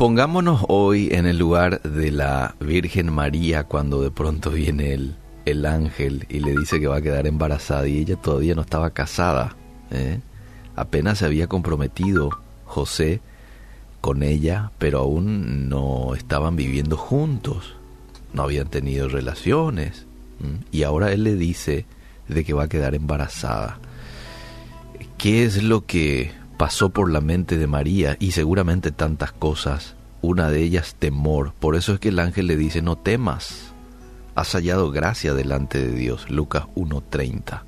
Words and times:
pongámonos 0.00 0.64
hoy 0.68 1.10
en 1.12 1.26
el 1.26 1.36
lugar 1.36 1.82
de 1.82 2.10
la 2.10 2.54
Virgen 2.58 3.12
María 3.12 3.64
cuando 3.64 4.00
de 4.00 4.10
pronto 4.10 4.50
viene 4.50 4.94
el, 4.94 5.14
el 5.44 5.66
ángel 5.66 6.24
y 6.30 6.40
le 6.40 6.56
dice 6.56 6.80
que 6.80 6.86
va 6.86 6.96
a 6.96 7.02
quedar 7.02 7.26
embarazada 7.26 7.86
y 7.86 7.98
ella 7.98 8.16
todavía 8.16 8.54
no 8.54 8.62
estaba 8.62 8.92
casada. 8.92 9.56
¿eh? 9.90 10.20
Apenas 10.74 11.18
se 11.18 11.26
había 11.26 11.48
comprometido 11.48 12.30
José 12.64 13.20
con 14.00 14.22
ella, 14.22 14.72
pero 14.78 15.00
aún 15.00 15.68
no 15.68 16.14
estaban 16.14 16.56
viviendo 16.56 16.96
juntos, 16.96 17.76
no 18.32 18.44
habían 18.44 18.68
tenido 18.68 19.06
relaciones. 19.06 20.06
Y 20.72 20.84
ahora 20.84 21.12
él 21.12 21.24
le 21.24 21.34
dice 21.34 21.84
de 22.26 22.42
que 22.42 22.54
va 22.54 22.62
a 22.62 22.68
quedar 22.70 22.94
embarazada. 22.94 23.78
¿Qué 25.18 25.44
es 25.44 25.62
lo 25.62 25.84
que 25.84 26.39
pasó 26.60 26.90
por 26.90 27.10
la 27.10 27.22
mente 27.22 27.56
de 27.56 27.66
María? 27.66 28.18
Y 28.20 28.32
seguramente 28.32 28.92
tantas 28.92 29.32
cosas. 29.32 29.96
Una 30.20 30.50
de 30.50 30.62
ellas 30.62 30.94
temor. 30.98 31.54
Por 31.58 31.74
eso 31.74 31.94
es 31.94 32.00
que 32.00 32.10
el 32.10 32.18
ángel 32.18 32.48
le 32.48 32.58
dice, 32.58 32.82
no 32.82 32.96
temas. 32.96 33.72
Has 34.34 34.52
hallado 34.52 34.90
gracia 34.90 35.32
delante 35.32 35.78
de 35.78 35.94
Dios. 35.94 36.28
Lucas 36.28 36.64
1.30. 36.74 37.62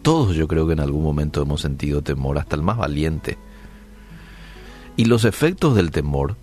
Todos 0.00 0.36
yo 0.36 0.46
creo 0.46 0.64
que 0.68 0.74
en 0.74 0.80
algún 0.80 1.02
momento 1.02 1.42
hemos 1.42 1.62
sentido 1.62 2.02
temor, 2.02 2.38
hasta 2.38 2.54
el 2.54 2.62
más 2.62 2.76
valiente. 2.76 3.36
Y 4.96 5.06
los 5.06 5.24
efectos 5.24 5.74
del 5.74 5.90
temor 5.90 6.36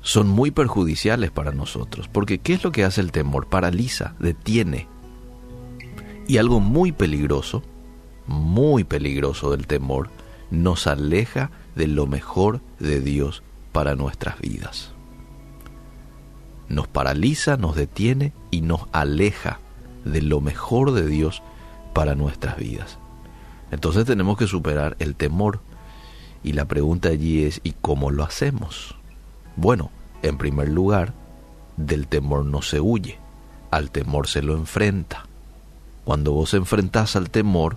son 0.00 0.26
muy 0.26 0.50
perjudiciales 0.50 1.30
para 1.30 1.52
nosotros, 1.52 2.08
porque 2.08 2.38
¿qué 2.38 2.54
es 2.54 2.64
lo 2.64 2.72
que 2.72 2.82
hace 2.82 3.00
el 3.00 3.12
temor? 3.12 3.46
Paraliza, 3.46 4.16
detiene. 4.18 4.88
Y 6.26 6.38
algo 6.38 6.58
muy 6.58 6.90
peligroso, 6.90 7.62
muy 8.26 8.82
peligroso 8.82 9.52
del 9.52 9.68
temor, 9.68 10.10
nos 10.50 10.86
aleja 10.86 11.50
de 11.74 11.86
lo 11.86 12.06
mejor 12.06 12.60
de 12.78 13.00
Dios 13.00 13.42
para 13.72 13.94
nuestras 13.94 14.40
vidas. 14.40 14.92
Nos 16.68 16.88
paraliza, 16.88 17.56
nos 17.56 17.76
detiene 17.76 18.32
y 18.50 18.60
nos 18.60 18.86
aleja 18.92 19.60
de 20.04 20.22
lo 20.22 20.40
mejor 20.40 20.92
de 20.92 21.06
Dios 21.06 21.42
para 21.92 22.14
nuestras 22.14 22.56
vidas. 22.56 22.98
Entonces 23.70 24.04
tenemos 24.04 24.36
que 24.36 24.46
superar 24.46 24.96
el 24.98 25.14
temor. 25.14 25.60
Y 26.42 26.52
la 26.52 26.66
pregunta 26.66 27.08
allí 27.08 27.44
es, 27.44 27.60
¿y 27.64 27.72
cómo 27.72 28.10
lo 28.10 28.22
hacemos? 28.22 28.94
Bueno, 29.56 29.90
en 30.22 30.38
primer 30.38 30.68
lugar, 30.68 31.12
del 31.76 32.06
temor 32.06 32.44
no 32.44 32.62
se 32.62 32.80
huye, 32.80 33.18
al 33.70 33.90
temor 33.90 34.28
se 34.28 34.42
lo 34.42 34.54
enfrenta. 34.54 35.26
Cuando 36.04 36.32
vos 36.32 36.54
enfrentás 36.54 37.16
al 37.16 37.30
temor, 37.30 37.76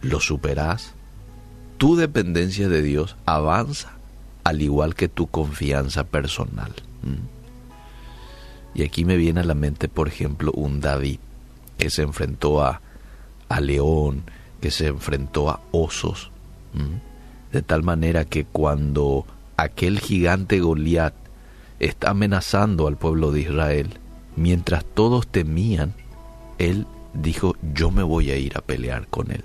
lo 0.00 0.20
superás, 0.20 0.94
tu 1.82 1.96
dependencia 1.96 2.68
de 2.68 2.80
Dios 2.80 3.16
avanza, 3.26 3.90
al 4.44 4.62
igual 4.62 4.94
que 4.94 5.08
tu 5.08 5.26
confianza 5.26 6.04
personal. 6.04 6.72
Y 8.72 8.84
aquí 8.84 9.04
me 9.04 9.16
viene 9.16 9.40
a 9.40 9.44
la 9.44 9.56
mente, 9.56 9.88
por 9.88 10.06
ejemplo, 10.06 10.52
un 10.52 10.80
David 10.80 11.18
que 11.78 11.90
se 11.90 12.02
enfrentó 12.02 12.62
a, 12.62 12.80
a 13.48 13.60
león, 13.60 14.22
que 14.60 14.70
se 14.70 14.86
enfrentó 14.86 15.50
a 15.50 15.60
osos, 15.72 16.30
de 17.50 17.62
tal 17.62 17.82
manera 17.82 18.26
que 18.26 18.44
cuando 18.44 19.26
aquel 19.56 19.98
gigante 19.98 20.60
Goliat 20.60 21.14
está 21.80 22.10
amenazando 22.10 22.86
al 22.86 22.96
pueblo 22.96 23.32
de 23.32 23.40
Israel, 23.40 23.98
mientras 24.36 24.84
todos 24.84 25.26
temían, 25.26 25.94
él 26.58 26.86
dijo, 27.12 27.56
yo 27.74 27.90
me 27.90 28.04
voy 28.04 28.30
a 28.30 28.36
ir 28.36 28.56
a 28.56 28.60
pelear 28.60 29.08
con 29.08 29.32
él. 29.32 29.42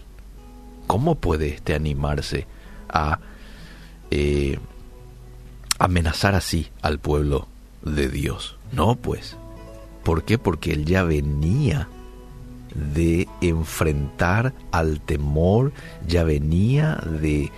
¿Cómo 0.87 1.15
puede 1.15 1.49
este 1.49 1.75
animarse 1.75 2.47
a 2.89 3.19
eh, 4.09 4.57
amenazar 5.79 6.33
así 6.35 6.69
al 6.81 6.99
pueblo 6.99 7.47
de 7.83 8.09
Dios? 8.09 8.57
No, 8.71 8.95
pues. 8.95 9.37
¿Por 10.03 10.23
qué? 10.23 10.37
Porque 10.37 10.71
él 10.71 10.85
ya 10.85 11.03
venía 11.03 11.89
de 12.73 13.27
enfrentar 13.41 14.53
al 14.71 15.01
temor, 15.01 15.73
ya 16.07 16.23
venía 16.23 16.95
de 16.95 17.51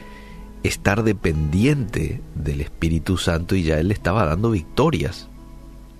estar 0.63 1.03
dependiente 1.03 2.21
del 2.35 2.61
Espíritu 2.61 3.17
Santo 3.17 3.55
y 3.55 3.63
ya 3.63 3.79
él 3.79 3.91
estaba 3.91 4.25
dando 4.25 4.51
victorias 4.51 5.27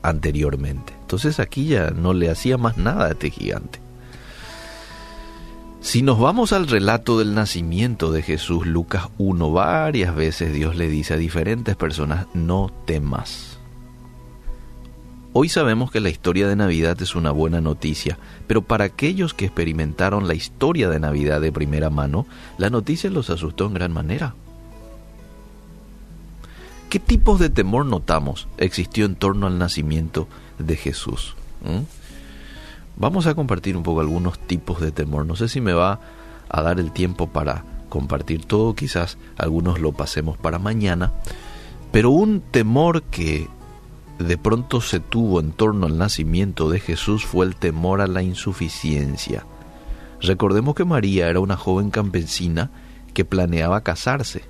anteriormente. 0.02 0.94
Entonces 1.02 1.40
aquí 1.40 1.68
ya 1.68 1.92
no 1.92 2.14
le 2.14 2.30
hacía 2.30 2.58
más 2.58 2.78
nada 2.78 3.06
a 3.06 3.12
este 3.12 3.30
gigante. 3.30 3.80
Si 5.81 6.01
nos 6.01 6.19
vamos 6.19 6.51
al 6.51 6.67
relato 6.67 7.17
del 7.17 7.34
nacimiento 7.34 8.12
de 8.12 8.22
Jesús, 8.22 8.67
Lucas 8.67 9.07
1, 9.17 9.51
varias 9.51 10.13
veces 10.13 10.53
Dios 10.53 10.75
le 10.75 10.90
dice 10.90 11.13
a 11.13 11.17
diferentes 11.17 11.78
personas, 11.78 12.28
no 12.34 12.69
temas. 12.85 13.59
Hoy 15.31 15.47
sabemos 15.47 15.90
que 15.90 16.01
la 16.01 16.09
historia 16.09 16.50
de 16.50 16.57
Navidad 16.57 17.01
es 17.01 17.16
una 17.16 17.31
buena 17.31 17.62
noticia, 17.62 18.19
pero 18.45 18.62
para 18.62 18.84
aquellos 18.84 19.34
que 19.34 19.45
experimentaron 19.45 20.28
la 20.28 20.34
historia 20.34 20.90
de 20.90 21.00
Navidad 21.00 21.40
de 21.40 21.53
primera 21.53 21.90
mano, 21.90 22.25
la 22.57 22.69
noticia 22.69 23.09
los 23.09 23.29
asustó 23.29 23.66
en 23.67 23.75
gran 23.75 23.94
manera. 23.94 24.35
¿Qué 26.90 27.00
tipos 27.00 27.40
de 27.40 27.50
temor 27.50 27.85
notamos 27.85 28.47
existió 28.57 29.06
en 29.06 29.16
torno 29.16 29.47
al 29.47 29.57
nacimiento 29.57 30.28
de 30.57 30.75
Jesús? 30.75 31.35
¿Mm? 31.63 31.99
Vamos 32.96 33.28
a 33.28 33.36
compartir 33.36 33.78
un 33.78 33.84
poco 33.84 34.02
algunos 34.02 34.40
tipos 34.40 34.82
de 34.82 34.92
temor. 34.92 35.26
No 35.26 35.36
sé 35.36 35.48
si 35.48 35.62
me 35.62 35.74
va 35.74 36.00
a 36.50 36.62
dar 36.62 36.80
el 36.80 36.92
tiempo 36.92 37.28
para 37.28 37.64
compartir 37.90 38.46
todo, 38.46 38.76
quizás 38.76 39.18
algunos 39.38 39.80
lo 39.80 39.92
pasemos 39.92 40.38
para 40.38 40.60
mañana, 40.60 41.12
pero 41.92 42.12
un 42.12 42.42
temor 42.42 43.04
que 43.04 43.48
de 44.20 44.38
pronto 44.38 44.82
se 44.82 45.00
tuvo 45.00 45.40
en 45.40 45.52
torno 45.52 45.86
al 45.86 45.98
nacimiento 45.98 46.70
de 46.70 46.80
Jesús 46.80 47.26
fue 47.26 47.46
el 47.46 47.56
temor 47.56 48.02
a 48.02 48.08
la 48.08 48.22
insuficiencia. 48.22 49.46
Recordemos 50.22 50.76
que 50.76 50.86
María 50.86 51.30
era 51.30 51.40
una 51.40 51.56
joven 51.56 51.90
campesina 51.90 52.70
que 53.14 53.26
planeaba 53.26 53.82
casarse. 53.82 54.44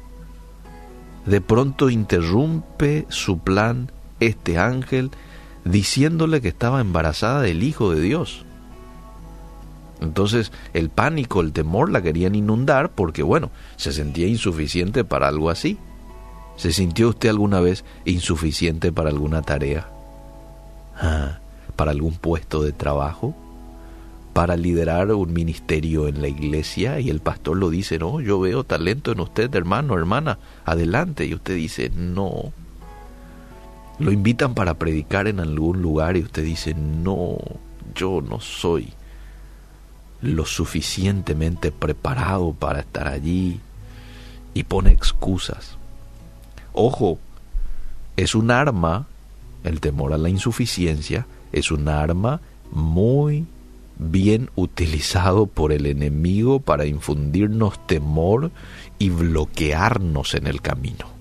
De 1.25 1.41
pronto 1.41 1.89
interrumpe 1.89 3.05
su 3.09 3.39
plan 3.39 3.91
este 4.19 4.57
ángel 4.57 5.11
diciéndole 5.69 6.41
que 6.41 6.47
estaba 6.47 6.81
embarazada 6.81 7.41
del 7.41 7.63
Hijo 7.63 7.91
de 7.91 8.01
Dios. 8.01 8.45
Entonces 10.01 10.51
el 10.73 10.89
pánico, 10.89 11.41
el 11.41 11.51
temor 11.51 11.91
la 11.91 12.01
querían 12.01 12.35
inundar 12.35 12.91
porque, 12.91 13.21
bueno, 13.23 13.51
se 13.75 13.91
sentía 13.91 14.27
insuficiente 14.27 15.03
para 15.03 15.27
algo 15.27 15.49
así. 15.49 15.77
¿Se 16.55 16.73
sintió 16.73 17.09
usted 17.09 17.29
alguna 17.29 17.59
vez 17.59 17.85
insuficiente 18.05 18.91
para 18.91 19.09
alguna 19.09 19.41
tarea? 19.41 19.89
Ah, 20.99 21.39
¿Para 21.75 21.91
algún 21.91 22.15
puesto 22.15 22.63
de 22.63 22.73
trabajo? 22.73 23.35
¿Para 24.33 24.57
liderar 24.57 25.11
un 25.11 25.33
ministerio 25.33 26.07
en 26.07 26.21
la 26.21 26.27
iglesia? 26.27 26.99
Y 26.99 27.09
el 27.09 27.19
pastor 27.19 27.57
lo 27.57 27.69
dice, 27.69 27.97
no, 27.97 28.19
yo 28.19 28.39
veo 28.39 28.63
talento 28.63 29.11
en 29.11 29.21
usted, 29.21 29.53
hermano, 29.55 29.95
hermana, 29.95 30.37
adelante. 30.65 31.25
Y 31.25 31.33
usted 31.33 31.55
dice, 31.55 31.89
no. 31.95 32.51
Lo 33.99 34.11
invitan 34.11 34.55
para 34.55 34.75
predicar 34.75 35.27
en 35.27 35.39
algún 35.39 35.81
lugar 35.81 36.15
y 36.15 36.23
usted 36.23 36.43
dice, 36.43 36.73
no, 36.73 37.37
yo 37.93 38.21
no 38.21 38.39
soy 38.39 38.93
lo 40.21 40.45
suficientemente 40.45 41.71
preparado 41.71 42.53
para 42.53 42.79
estar 42.81 43.07
allí 43.07 43.59
y 44.53 44.63
pone 44.63 44.91
excusas. 44.91 45.77
Ojo, 46.73 47.19
es 48.17 48.35
un 48.35 48.51
arma, 48.51 49.07
el 49.63 49.79
temor 49.79 50.13
a 50.13 50.17
la 50.17 50.29
insuficiencia, 50.29 51.25
es 51.51 51.71
un 51.71 51.87
arma 51.87 52.41
muy 52.71 53.45
bien 53.97 54.49
utilizado 54.55 55.45
por 55.45 55.73
el 55.73 55.85
enemigo 55.85 56.61
para 56.61 56.85
infundirnos 56.85 57.85
temor 57.85 58.51
y 58.97 59.09
bloquearnos 59.09 60.35
en 60.35 60.47
el 60.47 60.61
camino. 60.61 61.18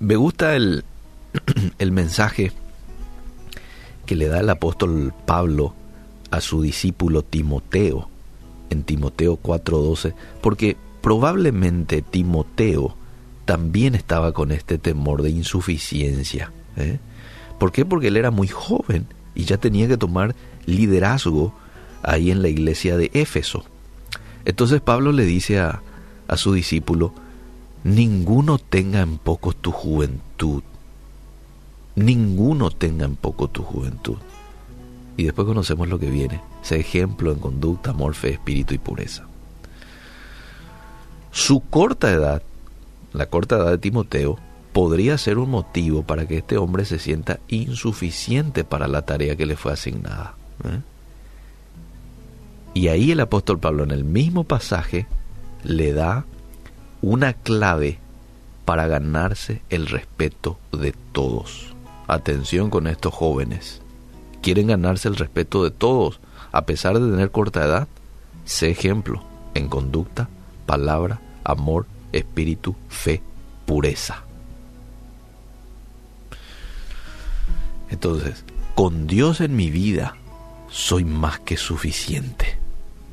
Me 0.00 0.16
gusta 0.16 0.56
el, 0.56 0.84
el 1.78 1.92
mensaje 1.92 2.52
que 4.06 4.16
le 4.16 4.28
da 4.28 4.40
el 4.40 4.50
apóstol 4.50 5.12
Pablo 5.26 5.74
a 6.30 6.40
su 6.40 6.62
discípulo 6.62 7.22
Timoteo 7.22 8.08
en 8.70 8.82
Timoteo 8.82 9.38
4:12, 9.40 10.14
porque 10.40 10.76
probablemente 11.00 12.02
Timoteo 12.02 12.96
también 13.44 13.94
estaba 13.94 14.32
con 14.32 14.52
este 14.52 14.78
temor 14.78 15.22
de 15.22 15.30
insuficiencia. 15.30 16.52
¿eh? 16.76 16.98
¿Por 17.58 17.72
qué? 17.72 17.84
Porque 17.84 18.08
él 18.08 18.16
era 18.16 18.30
muy 18.30 18.48
joven 18.48 19.06
y 19.34 19.44
ya 19.44 19.58
tenía 19.58 19.86
que 19.86 19.96
tomar 19.96 20.34
liderazgo 20.66 21.54
ahí 22.02 22.30
en 22.30 22.42
la 22.42 22.48
iglesia 22.48 22.96
de 22.96 23.10
Éfeso. 23.14 23.64
Entonces 24.44 24.80
Pablo 24.80 25.12
le 25.12 25.24
dice 25.24 25.60
a, 25.60 25.82
a 26.26 26.36
su 26.36 26.52
discípulo, 26.52 27.14
ninguno 27.84 28.58
tenga 28.58 29.00
en 29.00 29.18
poco 29.18 29.52
tu 29.52 29.70
juventud, 29.70 30.62
ninguno 31.94 32.70
tenga 32.70 33.04
en 33.04 33.16
poco 33.16 33.48
tu 33.48 33.62
juventud. 33.62 34.16
Y 35.16 35.24
después 35.24 35.46
conocemos 35.46 35.88
lo 35.88 36.00
que 36.00 36.10
viene, 36.10 36.40
ese 36.62 36.80
ejemplo 36.80 37.30
en 37.30 37.38
conducta, 37.38 37.90
amor, 37.90 38.14
fe, 38.14 38.30
espíritu 38.30 38.74
y 38.74 38.78
pureza. 38.78 39.28
Su 41.30 41.60
corta 41.60 42.10
edad 42.10 42.42
la 43.14 43.26
corta 43.26 43.56
edad 43.56 43.70
de 43.70 43.78
Timoteo, 43.78 44.36
podría 44.72 45.16
ser 45.16 45.38
un 45.38 45.48
motivo 45.50 46.02
para 46.02 46.26
que 46.26 46.38
este 46.38 46.58
hombre 46.58 46.84
se 46.84 46.98
sienta 46.98 47.38
insuficiente 47.48 48.64
para 48.64 48.88
la 48.88 49.02
tarea 49.02 49.36
que 49.36 49.46
le 49.46 49.56
fue 49.56 49.72
asignada. 49.72 50.34
¿eh? 50.64 50.80
Y 52.74 52.88
ahí 52.88 53.12
el 53.12 53.20
apóstol 53.20 53.60
Pablo 53.60 53.84
en 53.84 53.92
el 53.92 54.04
mismo 54.04 54.42
pasaje 54.42 55.06
le 55.62 55.92
da 55.92 56.26
una 57.04 57.34
clave 57.34 57.98
para 58.64 58.86
ganarse 58.86 59.60
el 59.68 59.88
respeto 59.88 60.58
de 60.72 60.94
todos. 61.12 61.74
Atención 62.06 62.70
con 62.70 62.86
estos 62.86 63.12
jóvenes. 63.12 63.82
¿Quieren 64.40 64.68
ganarse 64.68 65.08
el 65.08 65.16
respeto 65.16 65.64
de 65.64 65.70
todos 65.70 66.18
a 66.50 66.64
pesar 66.64 66.98
de 66.98 67.10
tener 67.10 67.30
corta 67.30 67.62
edad? 67.62 67.88
Sé 68.46 68.70
ejemplo 68.70 69.22
en 69.52 69.68
conducta, 69.68 70.30
palabra, 70.64 71.20
amor, 71.44 71.84
espíritu, 72.12 72.74
fe, 72.88 73.20
pureza. 73.66 74.22
Entonces, 77.90 78.44
con 78.74 79.06
Dios 79.06 79.42
en 79.42 79.56
mi 79.56 79.68
vida 79.70 80.16
soy 80.70 81.04
más 81.04 81.38
que 81.40 81.58
suficiente. 81.58 82.58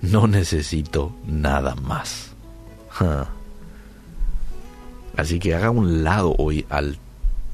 No 0.02 0.28
necesito 0.28 1.14
nada 1.28 1.76
más. 1.76 2.32
Así 5.18 5.40
que 5.40 5.56
haga 5.56 5.70
un 5.70 6.04
lado 6.04 6.36
hoy 6.38 6.66
al 6.70 6.98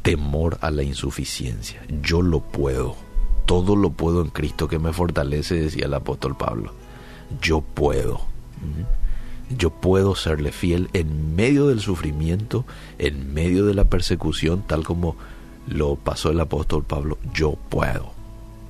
temor 0.03 0.57
a 0.61 0.71
la 0.71 0.83
insuficiencia. 0.83 1.81
Yo 2.01 2.21
lo 2.21 2.39
puedo. 2.39 2.95
Todo 3.45 3.75
lo 3.75 3.91
puedo 3.91 4.21
en 4.21 4.29
Cristo 4.29 4.67
que 4.67 4.79
me 4.79 4.93
fortalece, 4.93 5.55
decía 5.55 5.85
el 5.85 5.93
apóstol 5.93 6.37
Pablo. 6.37 6.73
Yo 7.41 7.61
puedo. 7.61 8.21
Yo 9.49 9.69
puedo 9.69 10.15
serle 10.15 10.51
fiel 10.51 10.89
en 10.93 11.35
medio 11.35 11.67
del 11.67 11.79
sufrimiento, 11.79 12.65
en 12.99 13.33
medio 13.33 13.65
de 13.65 13.73
la 13.73 13.85
persecución, 13.85 14.63
tal 14.67 14.83
como 14.83 15.15
lo 15.67 15.95
pasó 15.95 16.31
el 16.31 16.39
apóstol 16.39 16.83
Pablo. 16.83 17.17
Yo 17.33 17.57
puedo. 17.69 18.11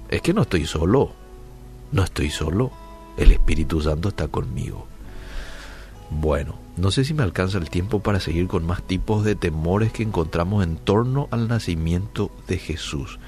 Es 0.10 0.22
que 0.22 0.34
no 0.34 0.44
estoy 0.44 0.66
solo. 0.66 1.12
No 1.92 2.04
estoy 2.04 2.30
solo. 2.30 2.72
El 3.18 3.32
Espíritu 3.32 3.82
Santo 3.82 4.10
está 4.10 4.28
conmigo. 4.28 4.86
Bueno, 6.10 6.56
no 6.78 6.92
sé 6.92 7.04
si 7.04 7.14
me 7.14 7.24
alcanza 7.24 7.58
el 7.58 7.70
tiempo 7.70 8.00
para 8.00 8.20
seguir 8.20 8.48
con 8.48 8.66
más 8.66 8.84
tipos 8.84 9.26
de 9.26 9.36
temores 9.36 9.92
que 9.92 10.04
encontramos 10.04 10.64
en 10.64 10.78
torno 10.78 11.28
al 11.32 11.48
nacimiento 11.48 12.32
de 12.48 12.60
Jesús. 12.60 13.20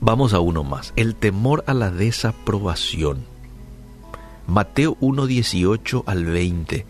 Vamos 0.00 0.34
a 0.34 0.40
uno 0.40 0.64
más, 0.64 0.92
el 0.96 1.14
temor 1.14 1.62
a 1.68 1.74
la 1.74 1.90
desaprobación. 1.90 3.24
Mateo 4.46 4.96
1, 5.00 5.26
18 5.26 6.02
al 6.06 6.24
20. 6.24 6.84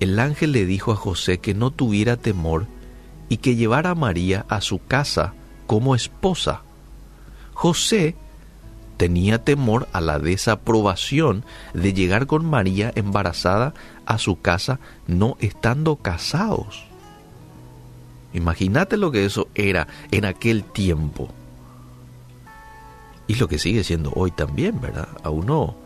El 0.00 0.18
ángel 0.18 0.52
le 0.52 0.64
dijo 0.64 0.90
a 0.90 0.96
José 0.96 1.38
que 1.38 1.54
no 1.54 1.70
tuviera 1.70 2.16
temor 2.16 2.66
y 3.28 3.36
que 3.36 3.56
llevara 3.56 3.90
a 3.90 3.94
María 3.94 4.46
a 4.48 4.62
su 4.62 4.78
casa 4.78 5.34
como 5.66 5.94
esposa. 5.94 6.62
José 7.52 8.16
tenía 8.96 9.44
temor 9.44 9.88
a 9.92 10.00
la 10.00 10.18
desaprobación 10.18 11.44
de 11.74 11.92
llegar 11.92 12.26
con 12.26 12.44
María 12.44 12.92
embarazada 12.94 13.74
a 14.06 14.18
su 14.18 14.40
casa 14.40 14.80
no 15.06 15.36
estando 15.40 15.96
casados. 15.96 16.84
Imagínate 18.32 18.96
lo 18.96 19.10
que 19.10 19.24
eso 19.24 19.48
era 19.54 19.88
en 20.10 20.24
aquel 20.24 20.64
tiempo. 20.64 21.28
Y 23.26 23.34
lo 23.36 23.48
que 23.48 23.58
sigue 23.58 23.82
siendo 23.82 24.12
hoy 24.14 24.30
también, 24.30 24.80
¿verdad? 24.80 25.08
A 25.24 25.30
uno 25.30 25.76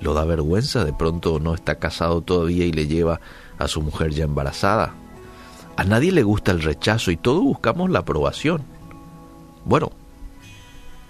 lo 0.00 0.14
da 0.14 0.24
vergüenza, 0.24 0.84
de 0.84 0.92
pronto 0.92 1.40
no 1.40 1.54
está 1.54 1.78
casado 1.78 2.22
todavía 2.22 2.64
y 2.64 2.72
le 2.72 2.86
lleva 2.86 3.20
a 3.58 3.68
su 3.68 3.82
mujer 3.82 4.12
ya 4.12 4.24
embarazada. 4.24 4.94
A 5.76 5.84
nadie 5.84 6.12
le 6.12 6.22
gusta 6.22 6.52
el 6.52 6.62
rechazo 6.62 7.10
y 7.10 7.16
todos 7.16 7.42
buscamos 7.42 7.90
la 7.90 8.00
aprobación. 8.00 8.62
Bueno, 9.64 9.90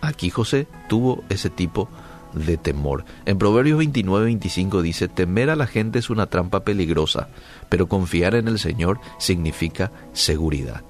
Aquí 0.06 0.30
José 0.30 0.68
tuvo 0.88 1.24
ese 1.28 1.50
tipo 1.50 1.88
de 2.32 2.56
temor. 2.56 3.04
En 3.24 3.38
Proverbios 3.38 3.78
29, 3.78 4.26
25 4.26 4.80
dice, 4.82 5.08
temer 5.08 5.50
a 5.50 5.56
la 5.56 5.66
gente 5.66 5.98
es 5.98 6.10
una 6.10 6.26
trampa 6.26 6.60
peligrosa, 6.60 7.28
pero 7.68 7.88
confiar 7.88 8.36
en 8.36 8.46
el 8.46 8.60
Señor 8.60 9.00
significa 9.18 9.90
seguridad. 10.12 10.82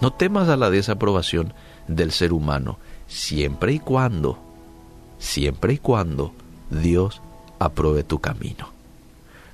No 0.00 0.12
temas 0.12 0.48
a 0.48 0.56
la 0.56 0.68
desaprobación 0.68 1.54
del 1.86 2.10
ser 2.10 2.32
humano, 2.32 2.80
siempre 3.06 3.72
y 3.72 3.78
cuando, 3.78 4.36
siempre 5.20 5.74
y 5.74 5.78
cuando 5.78 6.32
Dios 6.70 7.22
apruebe 7.60 8.02
tu 8.02 8.18
camino. 8.18 8.70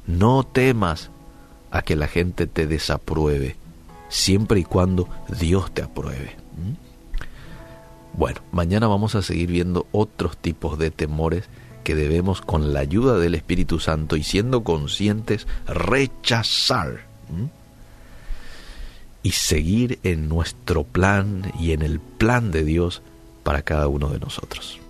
No 0.06 0.43
temas 0.43 1.11
a 1.71 1.83
que 1.83 1.97
la 1.97 2.09
gente 2.09 2.47
te 2.47 2.67
desapruebe, 2.67 3.56
siempre 4.09 4.61
y 4.61 4.65
cuando 4.65 5.06
Dios 5.39 5.71
te 5.71 5.83
apruebe. 5.83 6.37
¿Mm? 6.56 6.88
Bueno, 8.15 8.41
mañana 8.53 8.87
vamos 8.87 9.15
a 9.15 9.23
seguir 9.23 9.51
viendo 9.51 9.87
otros 9.93 10.37
tipos 10.37 10.79
de 10.79 10.91
temores 10.91 11.49
que 11.85 11.95
debemos 11.95 12.41
con 12.41 12.73
la 12.73 12.81
ayuda 12.81 13.19
del 13.19 13.35
Espíritu 13.35 13.79
Santo 13.79 14.17
y 14.17 14.23
siendo 14.23 14.65
conscientes 14.65 15.47
rechazar 15.67 17.07
y 19.23 19.31
seguir 19.33 19.99
en 20.03 20.29
nuestro 20.29 20.85
plan 20.85 21.53
y 21.59 21.73
en 21.73 21.83
el 21.83 22.01
plan 22.01 22.51
de 22.51 22.65
Dios 22.65 23.03
para 23.43 23.63
cada 23.63 23.89
uno 23.89 24.09
de 24.09 24.19
nosotros. 24.19 24.81